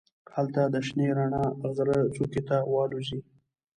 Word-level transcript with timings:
هلته 0.35 0.61
د 0.73 0.75
شنې 0.87 1.07
رڼا 1.17 1.43
غره 1.75 1.99
څوکې 2.15 2.41
ته 2.47 2.57
والوزي. 2.73 3.19